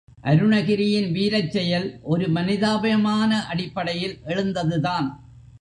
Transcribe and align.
அருணகிரியின் 0.23 1.11
வீரச்செயல் 1.11 1.99
ஒரு 2.01 2.27
மனிதாபிமான 2.27 3.45
அடிப்படையில் 3.45 4.19
எழுந்ததுதான். 4.25 5.07